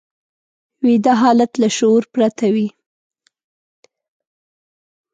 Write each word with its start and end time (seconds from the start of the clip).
ویده 0.85 1.13
حالت 1.21 1.51
له 1.61 1.67
شعور 1.77 2.03
پرته 2.13 2.45
وي 2.53 2.67